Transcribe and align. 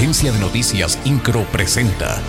Agencia 0.00 0.32
de 0.32 0.38
Noticias 0.38 0.98
Incro 1.04 1.44
presenta. 1.52 2.22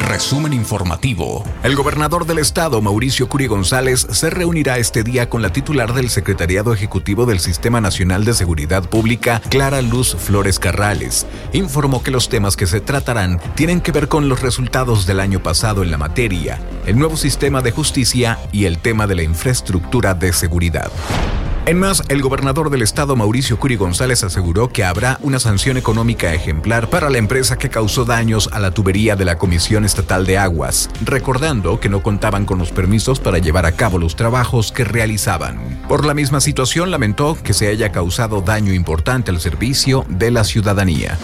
Resumen 0.00 0.52
informativo. 0.52 1.44
El 1.62 1.76
gobernador 1.76 2.26
del 2.26 2.40
estado, 2.40 2.82
Mauricio 2.82 3.28
Curi 3.28 3.46
González, 3.46 4.04
se 4.10 4.28
reunirá 4.28 4.78
este 4.78 5.04
día 5.04 5.30
con 5.30 5.42
la 5.42 5.52
titular 5.52 5.94
del 5.94 6.10
Secretariado 6.10 6.74
Ejecutivo 6.74 7.24
del 7.24 7.38
Sistema 7.38 7.80
Nacional 7.80 8.24
de 8.24 8.34
Seguridad 8.34 8.90
Pública, 8.90 9.40
Clara 9.48 9.80
Luz 9.80 10.16
Flores 10.16 10.58
Carrales. 10.58 11.24
Informó 11.52 12.02
que 12.02 12.10
los 12.10 12.28
temas 12.28 12.56
que 12.56 12.66
se 12.66 12.80
tratarán 12.80 13.38
tienen 13.54 13.80
que 13.80 13.92
ver 13.92 14.08
con 14.08 14.28
los 14.28 14.42
resultados 14.42 15.06
del 15.06 15.20
año 15.20 15.40
pasado 15.40 15.84
en 15.84 15.92
la 15.92 15.98
materia, 15.98 16.58
el 16.84 16.98
nuevo 16.98 17.16
sistema 17.16 17.62
de 17.62 17.70
justicia 17.70 18.40
y 18.50 18.64
el 18.64 18.78
tema 18.78 19.06
de 19.06 19.14
la 19.14 19.22
infraestructura 19.22 20.14
de 20.14 20.32
seguridad. 20.32 20.90
En 21.66 21.80
más, 21.80 22.04
el 22.08 22.22
gobernador 22.22 22.70
del 22.70 22.82
estado 22.82 23.16
Mauricio 23.16 23.58
Curi 23.58 23.74
González 23.74 24.22
aseguró 24.22 24.68
que 24.68 24.84
habrá 24.84 25.18
una 25.20 25.40
sanción 25.40 25.76
económica 25.76 26.32
ejemplar 26.32 26.88
para 26.88 27.10
la 27.10 27.18
empresa 27.18 27.58
que 27.58 27.70
causó 27.70 28.04
daños 28.04 28.48
a 28.52 28.60
la 28.60 28.70
tubería 28.70 29.16
de 29.16 29.24
la 29.24 29.36
Comisión 29.36 29.84
Estatal 29.84 30.26
de 30.26 30.38
Aguas, 30.38 30.88
recordando 31.04 31.80
que 31.80 31.88
no 31.88 32.04
contaban 32.04 32.44
con 32.44 32.60
los 32.60 32.70
permisos 32.70 33.18
para 33.18 33.38
llevar 33.38 33.66
a 33.66 33.72
cabo 33.72 33.98
los 33.98 34.14
trabajos 34.14 34.70
que 34.70 34.84
realizaban. 34.84 35.58
Por 35.88 36.06
la 36.06 36.14
misma 36.14 36.40
situación 36.40 36.92
lamentó 36.92 37.36
que 37.42 37.52
se 37.52 37.66
haya 37.66 37.90
causado 37.90 38.42
daño 38.42 38.72
importante 38.72 39.32
al 39.32 39.40
servicio 39.40 40.06
de 40.08 40.30
la 40.30 40.44
ciudadanía. 40.44 41.18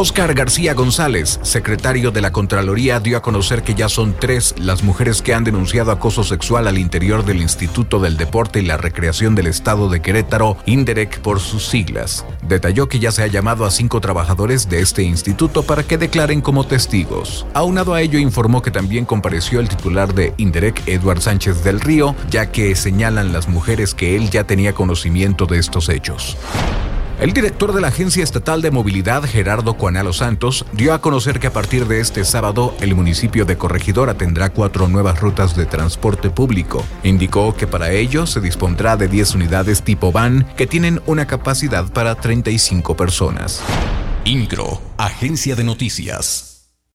Oscar 0.00 0.32
García 0.32 0.72
González, 0.72 1.38
secretario 1.42 2.10
de 2.10 2.22
la 2.22 2.32
Contraloría, 2.32 3.00
dio 3.00 3.18
a 3.18 3.20
conocer 3.20 3.62
que 3.62 3.74
ya 3.74 3.90
son 3.90 4.16
tres 4.18 4.54
las 4.56 4.82
mujeres 4.82 5.20
que 5.20 5.34
han 5.34 5.44
denunciado 5.44 5.92
acoso 5.92 6.24
sexual 6.24 6.66
al 6.68 6.78
interior 6.78 7.22
del 7.22 7.42
Instituto 7.42 8.00
del 8.00 8.16
Deporte 8.16 8.60
y 8.60 8.62
la 8.64 8.78
Recreación 8.78 9.34
del 9.34 9.46
Estado 9.46 9.90
de 9.90 10.00
Querétaro, 10.00 10.56
INDEREC 10.64 11.20
por 11.20 11.38
sus 11.38 11.66
siglas. 11.66 12.24
Detalló 12.48 12.88
que 12.88 12.98
ya 12.98 13.12
se 13.12 13.22
ha 13.22 13.26
llamado 13.26 13.66
a 13.66 13.70
cinco 13.70 14.00
trabajadores 14.00 14.70
de 14.70 14.80
este 14.80 15.02
instituto 15.02 15.64
para 15.64 15.82
que 15.82 15.98
declaren 15.98 16.40
como 16.40 16.64
testigos. 16.64 17.44
Aunado 17.52 17.92
a 17.92 18.00
ello, 18.00 18.18
informó 18.18 18.62
que 18.62 18.70
también 18.70 19.04
compareció 19.04 19.60
el 19.60 19.68
titular 19.68 20.14
de 20.14 20.32
INDEREC, 20.38 20.82
Eduard 20.88 21.20
Sánchez 21.20 21.62
del 21.62 21.78
Río, 21.78 22.16
ya 22.30 22.50
que 22.50 22.74
señalan 22.74 23.34
las 23.34 23.48
mujeres 23.48 23.92
que 23.92 24.16
él 24.16 24.30
ya 24.30 24.44
tenía 24.44 24.72
conocimiento 24.72 25.44
de 25.44 25.58
estos 25.58 25.90
hechos. 25.90 26.38
El 27.20 27.34
director 27.34 27.74
de 27.74 27.82
la 27.82 27.88
Agencia 27.88 28.24
Estatal 28.24 28.62
de 28.62 28.70
Movilidad, 28.70 29.22
Gerardo 29.24 29.74
Cuanalo 29.74 30.14
Santos, 30.14 30.64
dio 30.72 30.94
a 30.94 31.02
conocer 31.02 31.38
que 31.38 31.48
a 31.48 31.52
partir 31.52 31.86
de 31.86 32.00
este 32.00 32.24
sábado 32.24 32.74
el 32.80 32.94
municipio 32.94 33.44
de 33.44 33.58
Corregidora 33.58 34.14
tendrá 34.14 34.48
cuatro 34.48 34.88
nuevas 34.88 35.20
rutas 35.20 35.54
de 35.54 35.66
transporte 35.66 36.30
público. 36.30 36.82
Indicó 37.02 37.54
que 37.54 37.66
para 37.66 37.90
ello 37.90 38.26
se 38.26 38.40
dispondrá 38.40 38.96
de 38.96 39.08
10 39.08 39.34
unidades 39.34 39.82
tipo 39.82 40.12
van 40.12 40.46
que 40.56 40.66
tienen 40.66 41.02
una 41.04 41.26
capacidad 41.26 41.92
para 41.92 42.14
35 42.14 42.96
personas. 42.96 43.60
INCRO, 44.24 44.80
Agencia 44.96 45.54
de 45.54 45.64
Noticias. 45.64 46.49